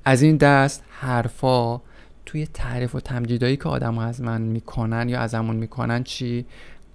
از 0.05 0.23
این 0.23 0.37
دست 0.37 0.85
حرفا 0.89 1.81
توی 2.27 2.47
تعریف 2.47 2.95
و 2.95 3.01
تمجیدایی 3.01 3.57
که 3.57 3.69
آدم 3.69 3.99
از 3.99 4.21
من 4.21 4.43
می‌کنن 4.43 5.09
یا 5.09 5.21
ازمون 5.21 5.57
می‌کنن 5.57 6.03
چی؟ 6.05 6.47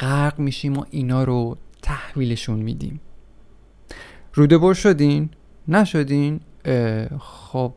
غرق 0.01 0.39
میشیم 0.39 0.77
و 0.77 0.85
اینا 0.91 1.23
رو 1.23 1.57
تحویلشون 1.81 2.59
میدیم. 2.59 3.01
روده 4.33 4.57
بر 4.57 4.73
شدین؟ 4.73 5.29
نشدین؟ 5.67 6.39
خب 7.19 7.73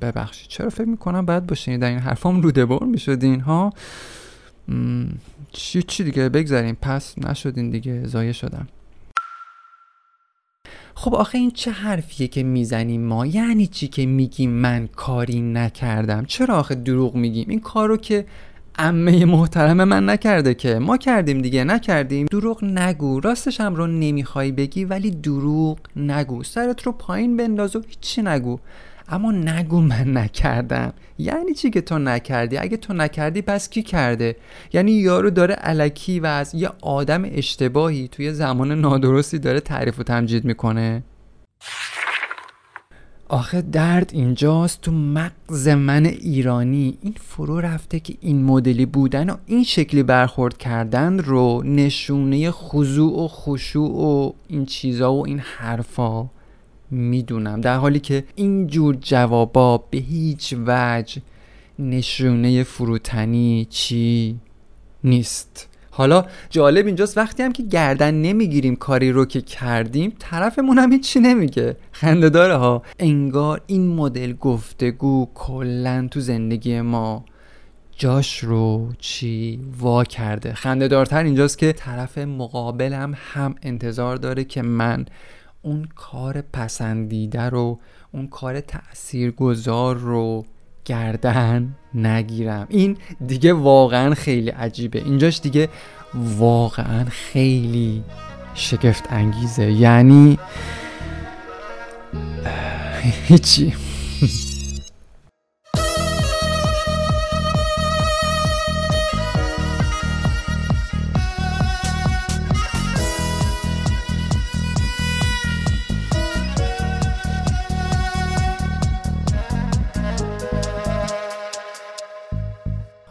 ببخشید. 0.00 0.48
چرا 0.48 0.70
فکر 0.70 0.88
می‌کنم 0.88 1.26
باید 1.26 1.46
باشین؟ 1.46 1.78
در 1.78 1.88
این 1.88 1.98
حرفام 1.98 2.40
روده 2.40 2.66
بر 2.66 2.84
می‌شدین 2.84 3.40
ها؟ 3.40 3.72
چی 5.52 5.82
چی 5.82 6.04
دیگه؟ 6.04 6.28
بگذاریم. 6.28 6.76
پس 6.82 7.18
نشدین 7.18 7.70
دیگه. 7.70 8.06
زایه 8.06 8.32
شدم. 8.32 8.68
خب 10.94 11.14
آخه 11.14 11.38
این 11.38 11.50
چه 11.50 11.70
حرفیه 11.70 12.28
که 12.28 12.42
می‌زنیم 12.42 13.04
ما؟ 13.04 13.26
یعنی 13.26 13.66
چی 13.66 13.88
که 13.88 14.06
میگیم 14.06 14.50
من 14.50 14.86
کاری 14.86 15.40
نکردم؟ 15.40 16.24
چرا 16.24 16.58
آخه 16.58 16.74
دروغ 16.74 17.14
میگیم؟ 17.14 17.48
این 17.48 17.60
کارو 17.60 17.96
که 17.96 18.26
امه 18.80 19.24
محترم 19.24 19.84
من 19.84 20.08
نکرده 20.08 20.54
که 20.54 20.78
ما 20.78 20.96
کردیم 20.96 21.42
دیگه 21.42 21.64
نکردیم. 21.64 22.26
دروغ 22.26 22.64
نگو 22.64 23.20
راستش 23.20 23.60
هم 23.60 23.74
رو 23.74 23.86
نمی‌خوای 23.86 24.52
بگی 24.52 24.84
ولی 24.84 25.10
دروغ 25.10 25.78
نگو. 25.96 26.42
سرت 26.42 26.82
رو 26.82 26.92
پایین 26.92 27.36
بنداز 27.36 27.76
و 27.76 27.82
هیچی 27.88 28.22
نگو. 28.22 28.58
اما 29.08 29.32
نگو 29.32 29.80
من 29.80 30.16
نکردم. 30.16 30.92
یعنی 31.18 31.54
چی 31.54 31.70
که 31.70 31.80
تو 31.80 31.98
نکردی؟ 31.98 32.56
اگه 32.58 32.76
تو 32.76 32.92
نکردی 32.92 33.42
پس 33.42 33.68
کی 33.68 33.82
کرده؟ 33.82 34.36
یعنی 34.72 34.92
یارو 34.92 35.30
داره 35.30 35.54
علکی 35.54 36.20
و 36.20 36.26
از 36.26 36.54
یه 36.54 36.70
آدم 36.82 37.22
اشتباهی 37.24 38.08
توی 38.08 38.32
زمان 38.32 38.72
نادرستی 38.80 39.38
داره 39.38 39.60
تعریف 39.60 39.98
و 39.98 40.02
تمجید 40.02 40.44
می‌کنه؟ 40.44 41.02
آخه 43.28 43.62
درد 43.62 44.10
اینجاست 44.14 44.80
تو 44.80 44.92
مغز 44.92 45.68
من 45.68 46.06
ایرانی. 46.06 46.98
این 47.02 47.14
فرو 47.20 47.60
رفته 47.60 48.00
که 48.00 48.14
این 48.20 48.44
مدلی 48.44 48.86
بودن 48.86 49.30
و 49.30 49.36
این 49.46 49.64
شکلی 49.64 50.02
برخورد 50.02 50.58
کردن 50.58 51.18
رو 51.18 51.62
نشونه 51.62 52.50
خضوع 52.50 53.24
و 53.24 53.28
خشوع 53.28 53.90
و 53.90 54.32
این 54.48 54.66
چیزا 54.66 55.14
و 55.14 55.26
این 55.26 55.38
حرفا 55.38 56.26
می‌دونم. 56.90 57.60
در 57.60 57.76
حالی 57.76 58.00
که 58.00 58.24
این 58.34 58.66
جور 58.66 58.96
جوابا 59.00 59.78
به 59.78 59.98
هیچ 59.98 60.54
وجه 60.66 61.22
نشونه 61.78 62.62
فروتنی 62.62 63.66
چی 63.70 64.36
نیست. 65.04 65.67
حالا 65.98 66.24
جالب 66.50 66.86
اینجاست 66.86 67.18
وقتی 67.18 67.42
هم 67.42 67.52
که 67.52 67.62
گردن 67.62 68.14
نمی‌گیریم 68.14 68.76
کاری 68.76 69.12
رو 69.12 69.24
که 69.24 69.40
کردیم 69.40 70.12
طرفمون 70.18 70.78
هم 70.78 70.92
هیچی 70.92 71.20
نمیگه. 71.20 71.76
خنده 71.92 72.28
داره 72.28 72.54
ها. 72.56 72.82
انگار 72.98 73.60
این 73.66 73.88
مدل 73.88 74.32
گفتگو 74.32 75.28
کلا 75.34 76.08
تو 76.10 76.20
زندگی 76.20 76.80
ما 76.80 77.24
جاش 77.96 78.38
رو 78.44 78.92
چی 78.98 79.60
وا 79.80 80.04
کرده. 80.04 80.54
خنده 80.54 80.88
دارتر 80.88 81.24
اینجاست 81.24 81.58
که 81.58 81.72
طرف 81.72 82.18
مقابلم 82.18 83.14
هم 83.16 83.54
انتظار 83.62 84.16
داره 84.16 84.44
که 84.44 84.62
من 84.62 85.06
اون 85.62 85.88
کار 85.94 86.40
پسندیده 86.52 87.42
رو 87.42 87.78
اون 88.12 88.26
کار 88.26 88.60
تاثیرگذار 88.60 89.96
رو 89.96 90.44
گردن 90.88 91.74
نگیرم. 91.94 92.66
این 92.68 92.96
دیگه 93.26 93.52
واقعا 93.52 94.14
خیلی 94.14 94.50
عجیبه. 94.50 94.98
اینجاش 94.98 95.40
دیگه 95.40 95.68
واقعا 96.14 97.04
خیلی 97.04 98.04
شگفت 98.54 99.04
انگیزه. 99.12 99.72
یعنی 99.72 100.38
هیچی. 103.28 103.74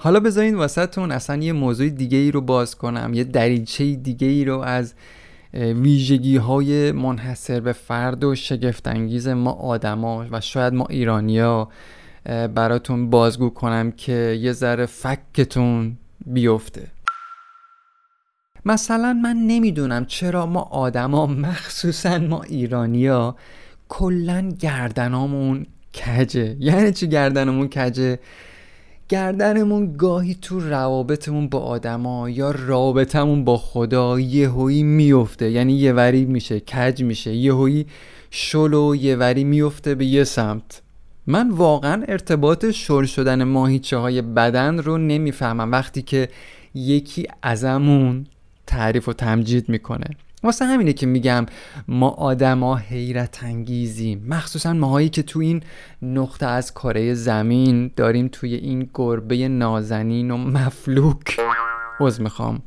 حالا 0.08 0.20
بذارین 0.20 0.56
واسهتون 0.56 1.12
اصلا 1.12 1.36
یه 1.36 1.54
موضوع 1.54 1.90
دیگه 1.90 2.18
ای 2.18 2.32
رو 2.32 2.42
باز 2.42 2.76
کنم 2.76 3.12
یه 3.14 3.24
دریچه 3.24 3.96
دیگه 3.96 4.28
ای 4.28 4.46
رو 4.46 4.60
از 4.60 4.94
ویژگی 5.54 6.38
های 6.38 6.92
منحصر 6.92 7.60
به 7.60 7.74
فرد 7.74 8.24
و 8.24 8.36
شگفتانگیز 8.36 9.28
ما 9.28 9.52
آدما 9.52 10.28
و 10.32 10.42
شاید 10.42 10.74
ما 10.74 10.86
ایرانیا 10.86 11.70
براتون 12.56 13.10
بازگو 13.10 13.50
کنم 13.50 13.92
که 13.92 14.40
یه 14.42 14.52
ذره 14.52 14.86
فکتون 14.86 15.98
بیفته. 16.26 16.88
مثلا 18.66 19.14
من 19.14 19.36
نمی‌دونم 19.38 20.06
چرا 20.06 20.46
ما 20.46 20.62
آدما 20.62 21.26
مخصوصا 21.26 22.18
ما 22.18 22.44
ایرانیا 22.44 23.36
کلا 23.90 24.52
گردنامون 24.60 25.66
کجه؟ 25.94 26.56
یعنی 26.60 26.92
چی 26.92 27.08
گردنمون 27.08 27.70
کجه؟ 27.70 28.20
گردنمون 29.10 29.96
گاهی 29.98 30.36
تو 30.36 30.60
روابطمون 30.60 31.48
با 31.48 31.60
آدما 31.60 32.30
یا 32.30 32.52
رابطمون 32.52 33.44
با 33.44 33.58
خدا 33.58 34.20
یهویی 34.20 34.84
میفته. 34.84 35.52
یعنی 35.52 35.74
یه 35.74 35.94
وری 35.94 36.26
میشه 36.26 36.60
کج 36.60 37.04
میشه. 37.04 37.36
یهویی 37.36 37.86
شل 38.32 38.74
و 38.74 38.96
یه 38.96 39.16
وری 39.16 39.44
میفته 39.44 39.96
به 39.96 40.06
یه 40.06 40.24
سمت. 40.24 40.82
من 41.28 41.50
واقعا 41.50 42.04
ارتباط 42.08 42.66
شل 42.66 43.06
شدن 43.06 43.44
ماهیچه 43.44 43.98
های 43.98 44.22
بدن 44.22 44.78
رو 44.78 44.98
نمی‌فهمم. 44.98 45.72
وقتی 45.72 46.02
که 46.02 46.30
یکی 46.76 47.28
ازمون 47.42 48.28
تعریف 48.68 49.10
و 49.10 49.14
تمجید 49.14 49.70
می‌کنه. 49.70 50.08
واسه 50.48 50.66
همینه 50.66 50.94
که 50.94 51.06
میگم 51.06 51.46
ما 51.88 52.10
آدما 52.10 52.76
حیرت 52.76 53.44
انگیزیم. 53.44 54.26
مخصوصا 54.28 54.74
ماهایی 54.74 55.10
که 55.10 55.24
تو 55.24 55.40
این 55.40 55.64
نقطه 56.02 56.46
از 56.46 56.74
کره 56.74 57.14
زمین 57.14 57.92
داریم 57.96 58.30
توی 58.32 58.56
این 58.56 58.90
گربه 58.94 59.48
نازنین 59.48 60.32
و 60.32 60.38
مفلوک. 60.38 61.40
عوض 62.00 62.22
می‌خوام. 62.22 62.62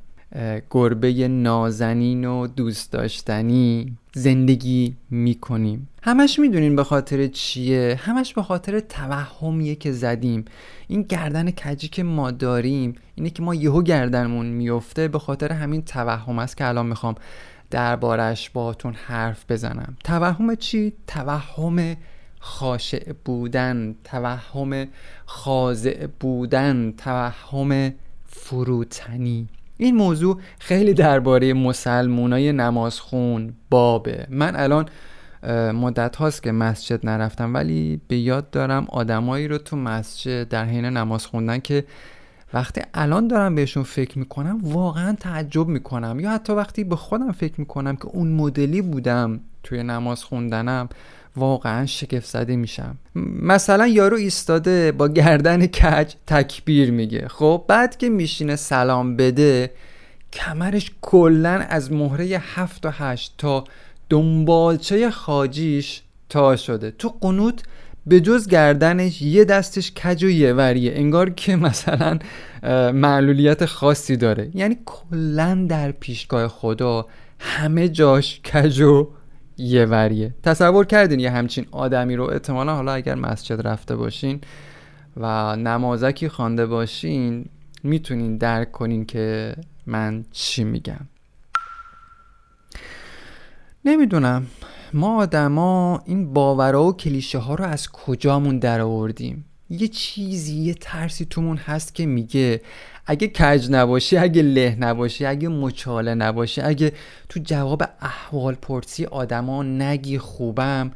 گربه 0.71 1.29
نازنین 1.29 2.25
و 2.25 2.47
دوست 2.47 2.93
داشتنی 2.93 3.97
زندگی 4.15 4.97
می‌کنیم. 5.11 5.89
همش 6.03 6.39
می‌دونین 6.39 6.77
به 6.77 6.85
خاطر 6.85 7.27
چیه؟ 7.27 8.01
همش 8.03 8.35
به 8.35 8.43
خاطر 8.43 8.81
توهمیه 8.81 9.75
که 9.75 9.93
زدیم. 9.93 10.45
این 10.89 11.03
گردن 11.03 11.51
کجی 11.51 11.89
که 11.89 12.03
ما 12.03 12.31
داریم 12.31 12.95
اینه 13.15 13.31
که 13.31 13.43
ما 13.43 13.55
یهو 13.55 13.83
گردنمون 13.83 14.47
میفته 14.47 15.09
به 15.09 15.19
خاطر 15.19 15.53
همین 15.53 15.83
توهم 15.83 16.39
است 16.39 16.57
که 16.57 16.69
الان 16.69 16.87
می‌خوام 16.87 17.15
دربارش 17.71 18.51
باتون 18.51 18.95
حرف 18.95 19.45
بزنم. 19.49 19.97
توهم 20.05 20.55
چی؟ 20.55 20.93
توهم 21.07 21.97
خاشع 22.41 23.13
بودن 23.25 23.95
توهم 24.05 24.87
خاضع 25.27 26.07
بودن 26.21 26.95
توهم 26.99 27.93
فروتنی. 28.27 29.49
این 29.77 29.97
موضوع 29.97 30.41
خیلی 30.59 30.95
درباره 30.95 31.55
مسلمونای 31.55 32.53
نمازخون 32.53 33.55
بابه. 33.71 34.27
من 34.31 34.57
الان 34.57 34.89
مدت 35.73 36.17
هاست 36.17 36.43
که 36.43 36.53
مسجد 36.53 37.07
نرفتم 37.07 37.55
ولی 37.55 38.01
به 38.09 38.17
یاد 38.17 38.51
دارم 38.51 38.87
آدمایی 38.89 39.49
رو 39.49 39.59
تو 39.59 39.77
مسجد 39.77 40.49
در 40.49 40.65
حین 40.65 40.85
نماز 40.85 41.27
خوندن 41.27 41.59
که 41.59 41.85
وقتی 42.55 42.81
الان 42.95 43.29
دارم 43.29 43.55
بهشون 43.55 43.83
فکر 43.83 44.19
می‌کنم 44.19 44.59
واقعا 44.63 45.17
تعجب 45.21 45.69
می‌کنم. 45.69 46.21
یا 46.21 46.31
حتی 46.31 46.53
وقتی 46.53 46.85
به 46.85 46.97
خودم 46.97 47.33
فکر 47.33 47.55
می‌کنم 47.59 47.97
که 47.97 48.07
اون 48.07 48.29
مدلی 48.29 48.83
بودم 48.83 49.41
توی 49.63 49.83
نماز 49.83 50.25
خوندنم 50.25 50.89
واقعا 51.37 51.87
شگفت 51.87 52.27
زده 52.27 52.57
میشم 52.57 52.99
مثلا 53.43 53.87
یارو 53.87 54.17
ایستاده 54.17 54.93
با 54.93 55.09
گردن 55.09 55.67
کج 55.67 56.15
تکبیر 56.27 56.91
میگه. 56.91 57.29
خب 57.29 57.65
بعد 57.69 57.97
که 57.97 58.09
میشینه 58.09 58.57
سلام 58.57 59.17
بده 59.17 59.71
کمرش 60.33 60.91
کلا 61.01 61.51
از 61.69 61.93
مهره 61.93 62.25
هفت 62.25 62.87
و 62.87 62.91
هشت 62.93 63.35
تا 63.39 63.65
دنبالچه 64.11 65.11
خاجیش 65.11 66.03
تا 66.29 66.57
شده. 66.57 66.91
تو 66.91 67.15
قنوت 67.21 67.63
به 68.07 68.21
جز 68.21 68.49
گردنش 68.49 69.23
یه 69.23 69.45
دستش 69.45 69.93
کج 69.93 70.25
و 70.25 70.31
یه 70.31 70.53
وریه. 70.53 70.93
انگار 70.95 71.31
که 71.31 71.57
مثلا 71.57 72.19
معلولیت 72.93 73.65
خاصی 73.65 74.17
داره. 74.17 74.51
یعنی 74.55 74.79
کلا 74.87 75.67
در 75.69 75.93
پیشگاه 75.93 76.49
خدا 76.49 77.07
همه 77.39 77.89
جاش 77.89 78.41
کج 78.41 78.81
و 78.81 79.09
یه 79.59 79.85
وریه. 79.85 80.35
تصور 80.43 80.87
کردین 80.87 81.21
یه 81.21 81.31
همچین 81.31 81.67
آدمی 81.71 82.17
رو. 82.17 82.31
احتمالا 82.31 82.75
حالا 82.75 82.93
اگر 82.93 83.15
مسجد 83.15 83.67
رفته 83.67 83.97
باشین 83.97 84.41
و 85.17 85.57
نمازکی 85.57 86.29
خوانده 86.29 86.67
باشین 86.67 87.45
می‌تونین 87.83 88.37
درک 88.37 88.73
کنین 88.73 89.05
که 89.05 89.55
من 89.87 90.25
چی 90.33 90.65
میگم. 90.65 91.01
نمی‌دونم. 93.85 94.47
ما 94.93 95.17
آدما 95.17 96.03
این 96.07 96.33
باورها 96.33 96.85
و 96.85 96.97
کلیشه 96.97 97.39
ها 97.39 97.55
رو 97.55 97.65
از 97.65 97.89
کجامون 97.89 98.59
در 98.59 98.81
آوردیم 98.81 99.45
یه 99.71 99.89
چیزی 99.89 100.55
یه 100.55 100.75
ترسی 100.75 101.25
تومون 101.25 101.57
هست 101.57 101.95
که 101.95 102.07
میگه 102.07 102.61
اگه 103.07 103.29
کج 103.29 103.71
نباشی 103.71 104.17
اگه 104.17 104.43
له 104.43 104.77
نباشی 104.81 105.27
اگه 105.27 105.49
مچاله 105.49 106.15
نباشی 106.15 106.61
اگه 106.61 106.93
تو 107.29 107.41
جواب 107.45 107.83
احوال 108.01 108.55
پرسی 108.55 109.05
آدما 109.05 109.63
نگی 109.63 110.19
خوبم. 110.19 110.91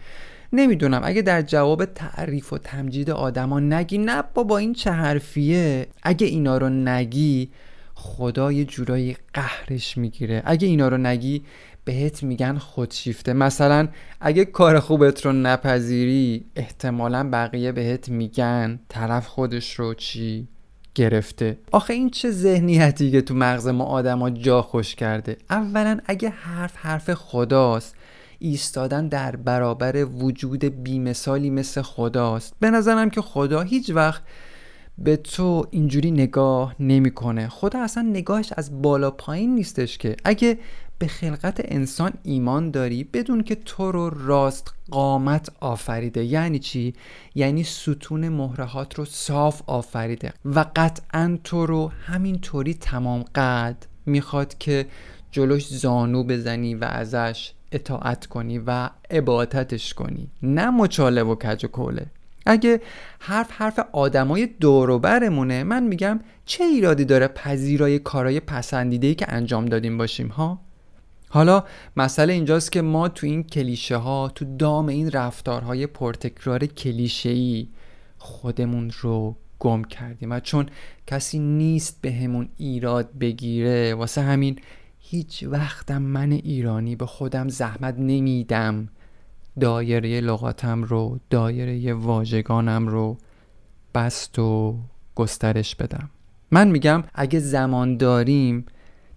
نمی‌دونم. 0.53 1.01
اگه 1.05 1.23
در 1.23 1.43
جواب 1.43 1.85
تعریف 1.85 2.53
و 2.53 2.59
تمجید 2.59 3.11
آدما 3.11 3.61
نگی 3.61 3.99
نه 3.99 4.23
با 4.35 4.59
این 4.59 4.73
چه 4.73 4.91
حرفیه؟ 4.91 5.87
اگه 6.03 6.27
اینا 6.27 6.59
رو 6.59 6.69
نگی 6.69 7.51
خدا 7.95 8.53
یه 8.53 8.65
جورایی 8.65 9.17
قهرش 9.35 9.99
می‌گیره. 9.99 10.43
اگه 10.45 10.69
اینا 10.69 10.89
رو 10.89 10.97
نگی 10.97 11.43
بهت 11.85 12.23
میگن 12.23 12.59
خودشیفته. 12.59 13.33
مثلا 13.33 13.89
اگه 14.21 14.45
کار 14.45 14.81
خوبت 14.81 15.27
رو 15.27 15.33
نپذیری 15.33 16.45
احتمالا 16.57 17.29
بقیه 17.33 17.73
بهت 17.73 18.09
میگن 18.09 18.81
طرف 18.89 19.27
خودش 19.27 19.75
رو 19.75 19.95
چی 19.95 20.49
گرفته. 20.95 21.59
آخه 21.73 21.95
این 21.95 22.11
چه 22.11 22.31
ذهنیتی 22.31 23.11
که 23.11 23.21
تو 23.21 23.35
مغز 23.35 23.69
ما 23.69 23.85
آدما 23.85 24.31
جا 24.31 24.63
خوش 24.63 24.95
کرده. 24.95 25.37
اولا 25.51 25.99
اگه 26.07 26.29
حرف 26.29 26.77
حرف 26.77 27.15
خداست 27.15 27.95
ایستادن 28.39 29.09
در 29.09 29.37
برابر 29.37 30.05
وجود 30.05 30.65
بیمثالی 30.65 31.51
مثل 31.51 31.83
خداست. 31.83 32.55
به 32.61 32.71
نظرم 32.71 33.11
که 33.11 33.21
خدا 33.21 33.61
هیچ 33.61 33.91
وقت 33.91 34.23
به 34.99 35.17
تو 35.17 35.67
اینجوری 35.71 36.11
نگاه 36.11 36.77
نمی‌کنه. 36.81 37.49
خدا 37.49 37.83
اصلا 37.83 38.03
نگاهش 38.03 38.53
از 38.57 38.83
بالا 38.83 39.11
پایین 39.11 39.55
نیستش 39.55 39.99
که. 39.99 40.17
اگه 40.25 40.59
به 40.99 41.07
خلقت 41.07 41.61
انسان 41.65 42.13
ایمان 42.23 42.71
داری 42.71 43.05
بدون 43.05 43.43
که 43.43 43.55
تو 43.55 43.93
رو 43.93 44.11
راست 44.11 44.75
قامت 44.91 45.49
آفریده. 45.61 46.25
یعنی 46.25 46.59
چی؟ 46.59 46.95
یعنی 47.35 47.63
ستون 47.63 48.29
مهرهات 48.29 48.95
رو 48.95 49.05
صاف 49.05 49.63
آفریده 49.67 50.33
و 50.45 50.65
قطعا 50.77 51.39
تو 51.45 51.67
رو 51.67 51.93
همینطوری 52.07 52.75
تمام 52.75 53.23
قد 53.35 53.87
می‌خواد 54.07 54.59
که 54.59 54.87
جلوش 55.31 55.67
زانو 55.69 56.25
بزنی 56.25 56.75
و 56.75 56.85
ازش 56.85 57.53
اطاعت 57.73 58.27
کنی 58.27 58.59
و 58.59 58.91
عبادتش 59.11 59.95
کنی. 59.95 60.29
نه 60.43 60.71
مچاله 60.71 61.23
و 61.23 61.35
کج 61.35 61.65
و 61.65 61.69
کوله 61.69 62.07
اگه 62.47 62.81
حرف 63.19 63.51
حرف 63.51 63.79
آدمای 63.93 64.47
دوروبرمونه 64.47 65.65
من 65.65 65.83
میگم 65.83 66.21
چه 66.47 66.65
ایرادی 66.65 67.05
داره 67.05 67.29
پذیرای 67.29 67.99
کارای 67.99 68.41
پسندیده 68.41 69.15
که 69.15 69.27
انجام 69.29 69.67
دادیم 69.67 69.99
باشیم 69.99 70.29
ها؟ 70.29 70.61
حالا 71.29 71.65
مسئله 71.97 72.33
اینجاست 72.33 72.73
که 72.73 72.83
ما 72.83 73.09
تو 73.09 73.27
این 73.27 73.43
کلیشه 73.43 73.97
ها 73.97 74.33
تو 74.35 74.57
دام 74.57 74.87
این 74.87 75.11
رفتارهای 75.11 75.87
پرتکرار 75.87 76.67
کلیشه 76.67 77.29
ای 77.29 77.69
خودمون 78.19 78.93
رو 79.01 79.37
گم 79.59 79.85
کردیم 79.85 80.31
و 80.33 80.41
چون 80.41 80.67
کسی 81.07 81.39
نیست 81.39 81.99
به 82.01 82.13
همون 82.13 82.49
ایراد 82.57 83.19
بگیره 83.19 83.95
واسه 83.95 84.23
همین 84.23 84.59
هیچ 85.01 85.43
وقتم 85.43 86.03
من 86.03 86.33
ایرانی 86.33 86.97
به 86.97 87.07
خودم 87.07 87.49
زحمت 87.49 87.95
نمیدم. 87.99 88.89
دایره 89.61 90.21
لغاتم 90.21 90.83
رو 90.83 91.21
دایره 91.31 91.95
واژگانم 91.95 92.89
رو 92.89 93.19
بست 93.95 94.39
و 94.39 94.79
گسترش 95.15 95.77
بدم. 95.77 96.11
من 96.51 96.69
میگم 96.69 97.05
اگه 97.15 97.39
زمان 97.39 97.97
داریم 97.97 98.67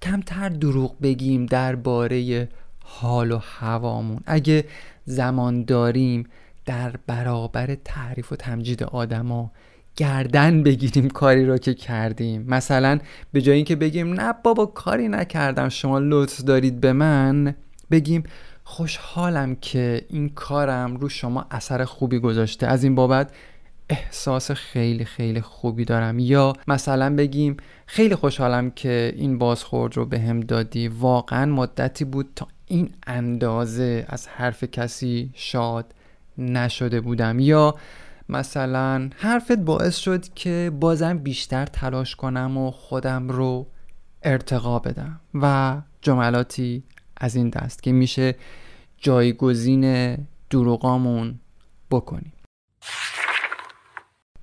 کمتر 0.02 0.50
دروغ 0.50 1.02
بگیم 1.02 1.46
درباره 1.46 2.50
حال 2.84 3.32
و 3.32 3.38
هوامون. 3.38 4.20
اگه 4.26 4.66
زمان 5.06 5.64
داریم 5.64 6.24
در 6.66 6.94
برابر 7.08 7.76
تعریف 7.76 8.32
و 8.32 8.36
تمجید 8.36 8.84
آدما 8.84 9.52
گردن 9.96 10.64
بگیریم 10.64 11.10
کاری 11.10 11.46
رو 11.46 11.58
که 11.58 11.74
کردیم. 11.74 12.46
مثلا 12.48 13.00
به 13.32 13.42
جای 13.42 13.56
اینکه 13.56 13.76
بگیم 13.76 14.14
نه 14.14 14.34
بابا 14.44 14.66
کاری 14.66 15.08
نکردم 15.08 15.70
شما 15.70 16.00
لطف 16.00 16.42
دارید 16.42 16.82
به 16.82 16.94
من 16.94 17.56
بگیم 17.92 18.24
خوشحالم 18.64 19.56
که 19.56 20.06
این 20.10 20.30
کارم 20.30 20.96
رو 20.98 21.10
شما 21.10 21.46
اثر 21.52 21.86
خوبی 21.86 22.20
گذاشته. 22.20 22.68
از 22.68 22.84
این 22.84 22.96
بابت 22.96 23.32
احساس 23.89 24.52
خیلی 24.52 25.06
خیلی 25.06 25.41
خوبی 25.41 25.86
دارم. 25.86 26.19
یا 26.19 26.54
مثلا 26.67 27.15
بگیم 27.15 27.58
خیلی 27.86 28.15
خوشحالم 28.15 28.71
که 28.71 29.13
این 29.15 29.38
بازخورد 29.38 29.97
رو 29.97 30.06
به 30.06 30.19
هم 30.19 30.39
دادی. 30.39 30.88
واقعا 30.88 31.45
مدتی 31.45 32.06
بود 32.06 32.30
تا 32.36 32.47
این 32.65 32.93
اندازه 33.08 34.06
از 34.10 34.28
حرف 34.28 34.63
کسی 34.63 35.30
شاد 35.34 35.93
نشده 36.38 37.02
بودم. 37.02 37.39
یا 37.39 37.76
مثلا 38.30 39.10
حرفت 39.15 39.58
باعث 39.58 39.97
شد 39.97 40.34
که 40.34 40.71
بازم 40.80 41.17
بیشتر 41.17 41.65
تلاش 41.65 42.15
کنم 42.15 42.58
و 42.58 42.71
خودم 42.71 43.30
رو 43.30 43.67
ارتقا 44.23 44.80
بدم 44.80 45.19
و 45.34 45.78
جملاتی 46.02 46.84
از 47.17 47.36
این 47.36 47.50
دست 47.50 47.84
که 47.84 47.91
میشه 47.91 48.36
جایگزین 48.97 50.17
دروغامون 50.50 51.39
بکنیم. 51.91 52.34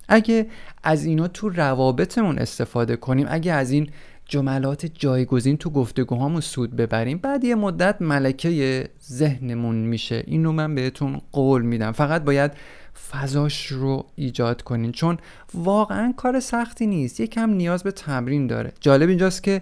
اگه 0.07 0.47
از 0.83 1.05
اینا 1.05 1.27
تو 1.27 1.49
روابطمون 1.49 2.37
استفاده 2.37 2.95
کنیم 2.95 3.27
اگه 3.29 3.53
از 3.53 3.71
این 3.71 3.89
جملات 4.27 4.85
جایگزین 4.85 5.57
تو 5.57 5.69
گفتگوهامون 5.69 6.41
سود 6.41 6.75
ببریم 6.75 7.17
بعد 7.17 7.43
یه 7.43 7.55
مدت 7.55 8.01
ملکه 8.01 8.89
ذهنمون 9.09 9.75
میشه. 9.75 10.23
اینو 10.27 10.51
من 10.51 10.75
بهتون 10.75 11.21
قول 11.31 11.61
میدم. 11.61 11.91
فقط 11.91 12.23
باید 12.23 12.51
فضاش 13.11 13.67
رو 13.67 14.05
ایجاد 14.15 14.61
کنین. 14.61 14.91
چون 14.91 15.17
واقعا 15.53 16.13
کار 16.17 16.39
سختی 16.39 16.87
نیست. 16.87 17.19
یکم 17.19 17.49
نیاز 17.49 17.83
به 17.83 17.91
تمرین 17.91 18.47
داره. 18.47 18.73
جالب 18.79 19.09
اینجاست 19.09 19.43
که 19.43 19.61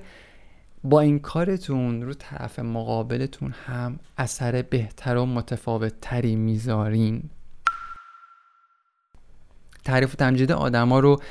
با 0.84 1.02
این 1.02 1.20
کارتون 1.20 2.02
رو 2.02 2.14
طرف 2.14 2.60
مقابلتون 2.60 3.54
هم 3.66 4.00
اثر 4.18 4.62
بهتر 4.62 5.18
و 5.18 5.26
متفاوت 5.26 5.94
تری 6.02 6.36
می‌ذارین. 6.36 7.24
تعریف 9.84 10.14
و 10.14 10.18
تمجید 10.18 10.52
آدما 10.52 11.00
رو 11.00 11.22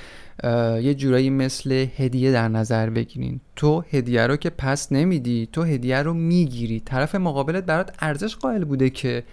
یه 0.83 0.95
جورایی 0.95 1.31
مثل 1.31 1.87
هدیه 1.97 2.33
در 2.33 2.49
نظر 2.49 2.91
بگیرین. 2.91 3.41
تو 3.57 3.85
هدیه 3.91 4.27
رو 4.27 4.37
که 4.37 4.51
پس 4.51 4.93
نمیدی 4.93 5.49
تو 5.53 5.63
هدیه 5.63 6.03
رو 6.03 6.15
می‌گیری. 6.15 6.81
طرف 6.81 7.15
مقابلت 7.15 7.65
برات 7.65 7.97
ارزش 8.01 8.37
قائل 8.37 8.65
بوده 8.65 8.91
که 8.91 9.25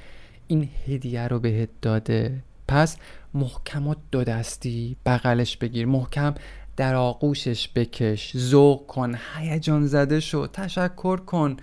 این 0.47 0.69
هدیه 0.88 1.27
رو 1.27 1.39
بهت 1.39 1.69
داده. 1.82 2.43
پس 2.67 2.97
محکم 3.34 3.88
و 3.88 3.95
دو 4.12 4.23
دستی 4.23 4.95
بغلش 5.05 5.58
بگیر. 5.58 5.86
محکم 5.86 6.36
در 6.77 6.95
آغوشش 6.95 7.69
بکش. 7.75 8.38
ذوق 8.38 8.88
کن 8.88 9.15
هیجان 9.38 9.88
زده 9.88 10.19
شو. 10.19 10.47
تشکر 10.47 11.17
کن. 11.17 11.58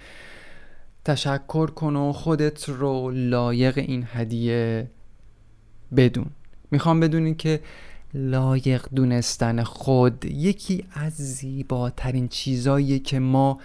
تشکر 1.05 1.67
کن 1.67 1.97
و 1.97 2.13
خودت 2.13 2.69
رو 2.69 3.11
لایق 3.11 3.79
این 3.79 4.07
هدیه 4.13 4.91
بدون. 5.97 6.27
می‌خوام 6.71 7.01
بدونین 7.01 7.35
که 7.35 7.61
لایق 8.15 8.87
دونستن 8.95 9.63
خود 9.63 10.25
یکی 10.25 10.85
از 10.95 11.13
زیباترین 11.13 12.29
چیزایی 12.29 12.99
که 12.99 13.19
ما 13.19 13.61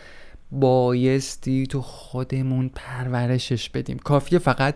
بایستی 0.52 1.68
تو 1.68 1.82
خودمون 1.82 2.72
پرورشش 2.76 3.70
بدیم. 3.70 3.98
کافیه 3.98 4.40
فقط 4.40 4.76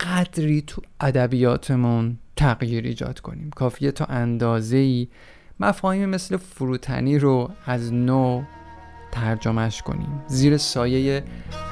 قدری 0.00 0.62
تو 0.62 0.82
ادبیاتمون 1.00 2.18
تغییر 2.36 2.84
ایجاد 2.84 3.20
کنیم. 3.20 3.50
کافیه 3.50 3.90
تا 3.90 4.04
اندازه 4.04 4.76
ای 4.76 5.08
مفاهیم 5.60 6.08
مثل 6.08 6.36
فروتنی 6.36 7.18
رو 7.18 7.50
از 7.66 7.92
نو 7.92 8.42
ترجمهش 9.12 9.82
کنیم. 9.82 10.22
زیر 10.26 10.56
سایه 10.56 11.24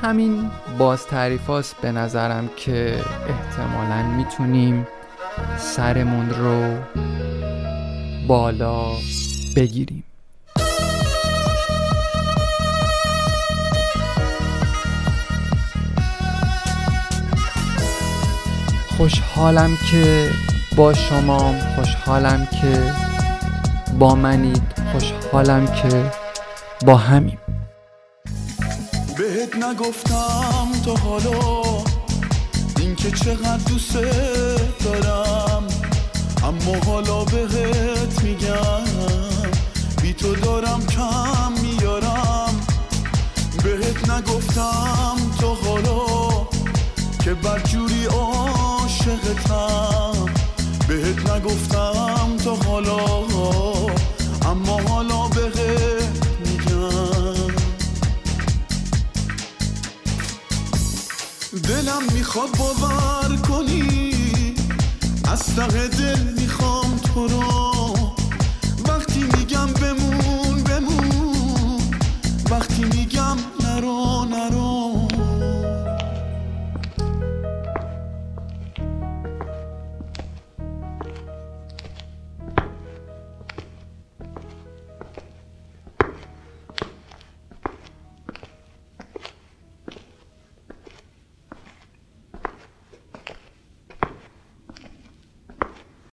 همین 0.02 0.50
باز 0.78 1.06
تعریف 1.06 1.74
به 1.82 1.92
نظرم 1.92 2.50
که 2.56 2.96
احتمالا 3.28 4.16
می‌تونیم 4.16 4.86
سرمون 5.58 6.30
رو 6.30 6.76
بالا 8.26 8.92
بگیریم. 9.56 10.04
خوشحالم 18.96 19.78
که 19.90 20.30
با 20.76 20.94
شما 20.94 21.54
خوشحالم 21.76 22.46
که 22.46 22.92
با 23.98 24.14
منید 24.14 24.62
خوشحالم 24.92 25.66
که 25.66 26.10
با 26.86 26.96
همیم. 26.96 27.38
بهت 29.18 29.56
نگفتم 29.56 30.68
تا 30.84 30.94
حالا 30.94 31.40
اینکه 32.80 33.10
چقدر 33.10 33.64
دارم 34.84 35.64
اما 36.42 36.76
حالا 36.86 37.24
بهت 37.24 38.22
میگم 38.22 38.84
بی 40.02 40.12
تو 40.12 40.34
دارم 40.34 40.86
کم 40.86 41.52
میارم. 41.62 42.66
بهت 43.64 44.10
نگفتم 44.10 45.16
تا 45.40 45.54
حالا 45.54 46.06
که 47.24 47.34
بدجوری 47.34 48.04
عاشقتم. 48.04 48.52
بهت 50.88 51.30
نگفتم 51.30 52.36
تا 52.44 52.54
حالا 52.54 52.98
اما 54.50 54.80
حالا 54.88 55.28
بهت 55.28 55.58
میگم. 56.46 57.50
دلم 61.68 62.02
می‌خواد 62.12 62.50
باور 62.58 63.36
کنی. 63.36 63.99
از 65.32 65.56
ته 65.56 65.88
دل 65.88 66.22
می‌خوام 66.40 66.96
تو 66.96 67.28
رو. 67.28 67.94
وقتی 68.88 69.22
میگم 69.22 69.66
بمون 69.66 70.64
بمون. 70.64 71.80
وقتی 72.50 72.84
میگم 72.84 73.36
نرو. 73.64 74.19